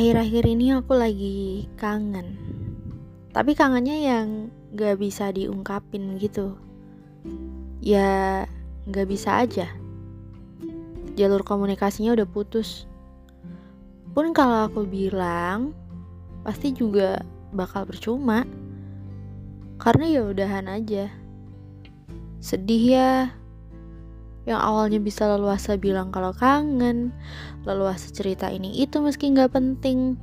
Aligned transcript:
Akhir-akhir 0.00 0.48
ini 0.48 0.72
aku 0.72 0.96
lagi 0.96 1.68
kangen. 1.76 2.40
Tapi 3.36 3.52
kangennya 3.52 4.00
yang 4.00 4.48
gak 4.72 4.96
bisa 4.96 5.28
diungkapin 5.28 6.16
gitu. 6.16 6.56
Ya 7.84 8.48
gak 8.88 9.12
bisa 9.12 9.44
aja. 9.44 9.68
Jalur 11.20 11.44
komunikasinya 11.44 12.16
udah 12.16 12.24
putus. 12.24 12.88
Pun 14.16 14.32
kalau 14.32 14.72
aku 14.72 14.88
bilang, 14.88 15.76
pasti 16.48 16.72
juga 16.72 17.20
bakal 17.52 17.84
percuma. 17.84 18.48
Karena 19.76 20.08
ya 20.08 20.24
udahan 20.24 20.80
aja. 20.80 21.12
Sedih 22.40 22.84
ya, 22.88 23.36
yang 24.48 24.60
awalnya 24.60 24.96
bisa 25.02 25.28
leluasa 25.28 25.76
bilang 25.76 26.08
kalau 26.08 26.32
kangen, 26.32 27.12
leluasa 27.68 28.08
cerita 28.08 28.48
ini 28.48 28.80
itu 28.80 29.00
meski 29.04 29.28
nggak 29.28 29.52
penting, 29.52 30.16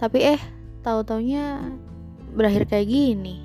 tapi 0.00 0.24
eh 0.24 0.40
tahu 0.80 1.04
taunya 1.04 1.60
berakhir 2.32 2.68
kayak 2.68 2.88
gini. 2.88 3.44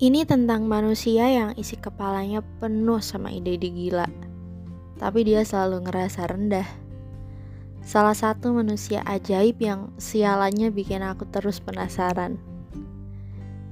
Ini 0.00 0.26
tentang 0.26 0.66
manusia 0.66 1.30
yang 1.30 1.54
isi 1.54 1.78
kepalanya 1.78 2.42
penuh 2.58 2.98
sama 2.98 3.30
ide-ide 3.30 3.70
gila, 3.70 4.08
tapi 4.98 5.22
dia 5.22 5.46
selalu 5.46 5.86
ngerasa 5.86 6.26
rendah. 6.28 6.68
Salah 7.84 8.16
satu 8.16 8.56
manusia 8.56 9.04
ajaib 9.04 9.60
yang 9.60 9.92
sialannya 10.00 10.72
bikin 10.72 11.04
aku 11.04 11.28
terus 11.28 11.60
penasaran. 11.60 12.53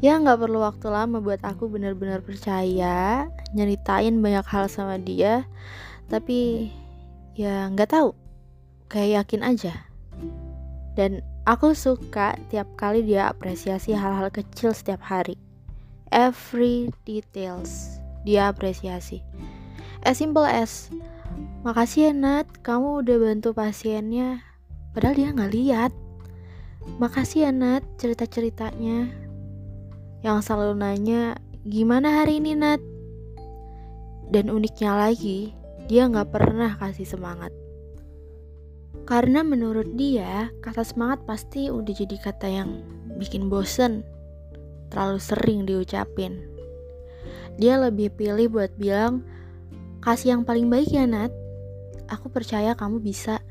Ya 0.03 0.19
nggak 0.19 0.43
perlu 0.43 0.59
waktu 0.67 0.91
lama 0.91 1.23
buat 1.23 1.39
aku 1.47 1.71
benar-benar 1.71 2.27
percaya, 2.27 3.31
nyeritain 3.55 4.19
banyak 4.19 4.43
hal 4.51 4.67
sama 4.67 4.99
dia, 4.99 5.47
tapi 6.11 6.75
ya 7.39 7.71
nggak 7.71 7.95
tahu, 7.95 8.11
kayak 8.91 9.23
yakin 9.23 9.47
aja. 9.47 9.87
Dan 10.99 11.23
aku 11.47 11.79
suka 11.79 12.35
tiap 12.51 12.67
kali 12.75 13.07
dia 13.07 13.31
apresiasi 13.31 13.95
hal-hal 13.95 14.27
kecil 14.35 14.75
setiap 14.75 15.07
hari. 15.07 15.39
Every 16.11 16.91
details 17.07 18.03
dia 18.27 18.51
apresiasi. 18.51 19.23
As 20.03 20.19
simple 20.19 20.43
as, 20.43 20.91
makasih 21.63 22.11
ya 22.11 22.13
Nat, 22.13 22.51
kamu 22.67 23.07
udah 23.07 23.17
bantu 23.23 23.55
pasiennya. 23.55 24.43
Padahal 24.99 25.15
dia 25.15 25.31
nggak 25.31 25.53
lihat. 25.55 25.93
Makasih 26.99 27.47
ya 27.47 27.53
Nat 27.55 27.87
cerita-ceritanya 28.03 29.31
yang 30.23 30.39
selalu 30.39 30.79
nanya, 30.79 31.35
gimana 31.67 32.23
hari 32.23 32.39
ini 32.39 32.55
Nat? 32.55 32.79
Dan 34.31 34.55
uniknya 34.55 34.95
lagi, 34.95 35.51
dia 35.91 36.07
gak 36.07 36.31
pernah 36.31 36.79
kasih 36.79 37.05
semangat. 37.05 37.51
Karena 39.03 39.43
menurut 39.43 39.99
dia, 39.99 40.55
kata 40.63 40.87
semangat 40.87 41.27
pasti 41.27 41.75
udah 41.75 41.91
jadi 41.91 42.17
kata 42.23 42.47
yang 42.47 42.87
bikin 43.19 43.51
bosen, 43.51 44.07
terlalu 44.95 45.19
sering 45.19 45.67
diucapin. 45.67 46.39
Dia 47.59 47.83
lebih 47.83 48.15
pilih 48.15 48.47
buat 48.47 48.71
bilang, 48.79 49.27
kasih 50.07 50.39
yang 50.39 50.43
paling 50.47 50.71
baik 50.71 50.95
ya 50.95 51.03
Nat, 51.03 51.35
aku 52.07 52.31
percaya 52.31 52.79
kamu 52.79 53.03
bisa. 53.03 53.43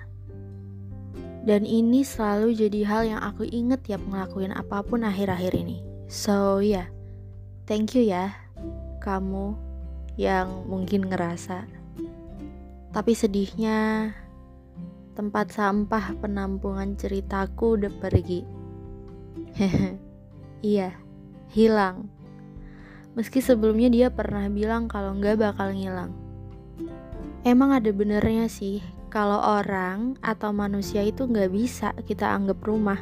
Dan 1.43 1.67
ini 1.67 2.07
selalu 2.07 2.55
jadi 2.55 2.79
hal 2.87 3.01
yang 3.11 3.21
aku 3.21 3.43
inget 3.43 3.83
tiap 3.83 3.99
ngelakuin 4.07 4.55
apa 4.55 4.79
pun 4.87 5.03
akhir-akhir 5.03 5.51
ini. 5.51 5.91
So 6.11 6.59
ya, 6.59 6.67
yeah. 6.83 6.87
thank 7.63 7.95
you 7.95 8.03
ya 8.03 8.35
kamu 8.99 9.55
yang 10.19 10.67
mungkin 10.67 11.07
ngerasa. 11.07 11.63
Tapi 12.91 13.15
sedihnya 13.15 14.11
tempat 15.15 15.55
sampah 15.55 16.11
penampungan 16.19 16.99
ceritaku 16.99 17.79
udah 17.79 17.95
pergi. 18.03 18.43
iya, 20.75 20.99
hilang. 21.55 22.11
Meski 23.15 23.39
sebelumnya 23.39 23.87
dia 23.87 24.07
pernah 24.11 24.51
bilang 24.51 24.91
kalau 24.91 25.15
nggak 25.15 25.39
bakal 25.39 25.71
ngilang. 25.71 26.11
Emang 27.47 27.71
ada 27.71 27.87
benernya 27.95 28.51
sih 28.51 28.83
kalau 29.07 29.39
orang 29.39 30.19
atau 30.19 30.51
manusia 30.51 31.07
itu 31.07 31.23
nggak 31.23 31.55
bisa 31.55 31.95
kita 32.03 32.35
anggap 32.35 32.59
rumah 32.67 32.99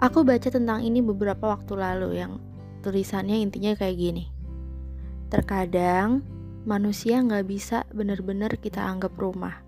Aku 0.00 0.24
baca 0.24 0.48
tentang 0.48 0.80
ini 0.80 1.04
beberapa 1.04 1.52
waktu 1.52 1.76
lalu 1.76 2.24
yang 2.24 2.40
tulisannya 2.80 3.44
intinya 3.44 3.76
kayak 3.76 4.00
gini. 4.00 4.32
Terkadang 5.28 6.24
manusia 6.64 7.20
nggak 7.20 7.44
bisa 7.44 7.84
benar-benar 7.92 8.56
kita 8.56 8.80
anggap 8.80 9.12
rumah. 9.20 9.60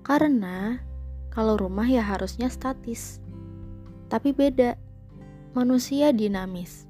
Karena 0.00 0.80
kalau 1.28 1.60
rumah 1.60 1.84
ya 1.84 2.00
harusnya 2.00 2.48
statis. 2.48 3.20
Tapi 4.08 4.32
beda, 4.32 4.80
manusia 5.52 6.08
dinamis. 6.16 6.88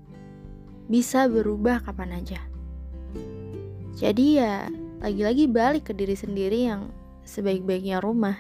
Bisa 0.87 1.27
berubah 1.27 1.83
kapan 1.83 2.23
aja. 2.23 2.39
Jadi 3.99 4.39
ya 4.39 4.71
lagi-lagi 5.03 5.51
balik 5.51 5.91
ke 5.91 5.93
diri 5.99 6.15
sendiri 6.15 6.71
yang 6.71 6.95
sebaik-baiknya 7.27 7.99
rumah. 7.99 8.39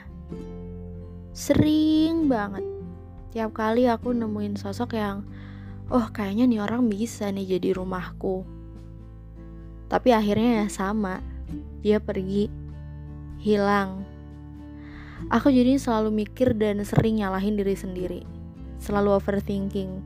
Sering 1.34 2.30
banget 2.30 2.69
Tiap 3.30 3.54
kali 3.54 3.86
aku 3.86 4.10
nemuin 4.10 4.58
sosok 4.58 4.98
yang, 4.98 5.22
oh 5.86 6.10
kayaknya 6.10 6.50
nih 6.50 6.60
orang 6.66 6.91
bisa 6.91 7.30
nih 7.30 7.58
jadi 7.58 7.78
rumahku. 7.78 8.42
Tapi 9.86 10.10
akhirnya 10.10 10.62
ya 10.62 10.66
sama, 10.66 11.22
dia 11.82 12.02
pergi, 12.02 12.50
hilang. 13.38 14.02
Aku 15.30 15.46
jadi 15.46 15.78
selalu 15.78 16.26
mikir 16.26 16.58
dan 16.58 16.82
sering 16.82 17.22
nyalahin 17.22 17.54
diri 17.54 17.78
sendiri, 17.78 18.22
selalu 18.82 19.14
overthinking. 19.14 20.02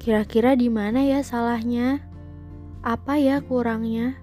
Kira-kira 0.00 0.56
di 0.56 0.72
mana 0.72 1.04
ya 1.04 1.20
salahnya? 1.20 2.00
Apa 2.80 3.20
ya 3.20 3.44
kurangnya? 3.44 4.16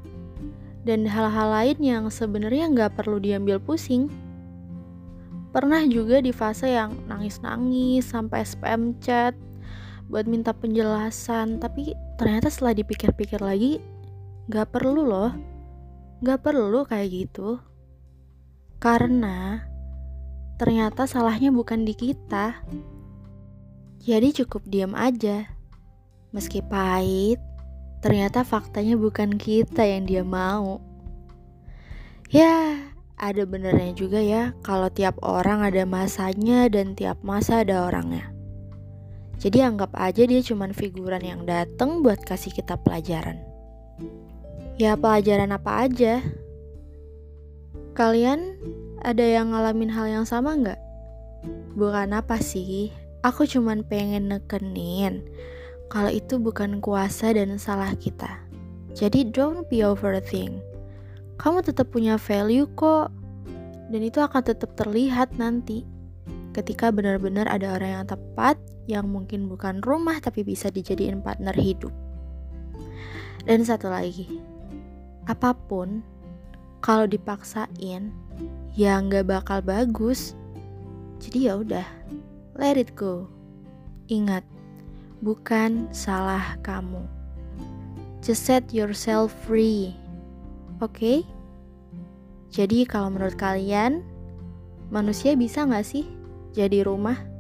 Dan 0.81 1.05
hal-hal 1.05 1.53
lain 1.53 1.77
yang 1.85 2.03
sebenarnya 2.09 2.65
nggak 2.73 2.97
perlu 2.97 3.21
diambil 3.21 3.61
pusing. 3.61 4.09
Pernah 5.57 5.90
juga 5.90 6.22
di 6.22 6.29
fase 6.29 6.69
yang 6.69 6.94
nangis-nangis 7.09 8.13
sampai 8.13 8.45
spam 8.45 8.94
chat 9.01 9.34
buat 10.06 10.29
minta 10.29 10.53
penjelasan, 10.53 11.57
tapi 11.57 11.97
ternyata 12.22 12.53
setelah 12.53 12.78
dipikir-pikir 12.78 13.41
lagi 13.41 13.81
gak 14.53 14.69
perlu 14.69 15.09
loh. 15.09 15.34
Gak 16.22 16.46
perlu 16.46 16.85
kayak 16.85 17.09
gitu. 17.09 17.57
Karena 18.78 19.66
ternyata 20.62 21.09
salahnya 21.09 21.50
bukan 21.50 21.90
di 21.90 21.97
kita. 21.97 22.62
Jadi 23.97 24.38
cukup 24.38 24.62
diam 24.69 24.94
aja. 24.94 25.41
Meski 26.38 26.62
pahit, 26.62 27.41
ternyata 28.06 28.46
faktanya 28.46 28.94
bukan 28.94 29.34
kita 29.41 29.81
yang 29.81 30.06
dia 30.06 30.22
mau. 30.22 30.78
Ya, 32.29 32.78
ada 33.17 33.50
benernya 33.50 33.97
juga 33.97 34.22
ya 34.22 34.53
kalau 34.61 34.94
tiap 34.94 35.17
orang 35.25 35.66
ada 35.66 35.89
masanya 35.89 36.69
dan 36.69 36.94
tiap 36.94 37.17
masa 37.25 37.66
ada 37.66 37.89
orangnya. 37.89 38.29
Jadi 39.41 39.61
anggap 39.61 39.94
aja 39.97 40.25
dia 40.25 40.41
cuman 40.41 40.73
figuran 40.73 41.22
yang 41.22 41.41
dateng 41.45 42.05
buat 42.05 42.22
kasih 42.25 42.53
kita 42.53 42.78
pelajaran. 42.78 43.41
Ya 44.78 44.94
pelajaran 44.94 45.50
apa 45.50 45.89
aja? 45.89 46.22
Kalian 47.97 48.57
ada 49.01 49.25
yang 49.25 49.49
ngalamin 49.53 49.89
hal 49.89 50.05
yang 50.05 50.25
sama 50.25 50.53
nggak? 50.53 50.81
Bukan 51.73 52.13
apa 52.13 52.38
sih, 52.38 52.94
aku 53.25 53.49
cuman 53.49 53.81
pengen 53.85 54.29
nekenin 54.29 55.25
kalau 55.89 56.13
itu 56.13 56.38
bukan 56.38 56.78
kuasa 56.81 57.34
dan 57.34 57.57
salah 57.57 57.94
kita. 57.97 58.45
Jadi 58.94 59.29
don't 59.29 59.66
be 59.69 59.85
overthink 59.85 60.61
kamu 61.37 61.61
tetap 61.61 61.93
punya 61.93 62.17
value 62.17 62.69
kok. 62.73 63.13
Dan 63.87 64.03
itu 64.03 64.19
akan 64.19 64.43
tetap 64.43 64.75
terlihat 64.75 65.39
nanti 65.39 65.87
ketika 66.51 66.89
benar-benar 66.91 67.47
ada 67.47 67.78
orang 67.78 68.01
yang 68.01 68.07
tepat 68.09 68.57
yang 68.89 69.05
mungkin 69.07 69.45
bukan 69.47 69.79
rumah 69.85 70.17
tapi 70.19 70.41
bisa 70.43 70.67
dijadiin 70.73 71.22
partner 71.22 71.53
hidup. 71.55 71.93
Dan 73.47 73.63
satu 73.63 73.87
lagi, 73.87 74.41
apa 75.29 75.55
pun 75.55 76.03
kalau 76.84 77.07
dipaksain 77.07 78.11
ya 78.75 78.93
nggak 78.99 79.29
bakal 79.29 79.63
bagus. 79.63 80.35
Jadi 81.23 81.47
ya 81.47 81.61
udah, 81.61 81.87
let 82.59 82.75
it 82.75 82.91
go. 82.97 83.29
Ingat, 84.11 84.43
bukan 85.23 85.87
salah 85.95 86.59
kamu. 86.63 87.07
Just 88.19 88.43
set 88.43 88.75
yourself 88.75 89.31
free. 89.47 89.95
Oke? 90.78 90.94
Okay? 90.94 91.18
Jadi 92.47 92.88
kalau 92.88 93.12
menurut 93.12 93.35
kalian, 93.35 94.02
manusia 94.88 95.35
bisa 95.35 95.68
nggak 95.68 95.85
sih 95.85 96.08
jadi 96.56 96.88
rumah? 96.88 97.36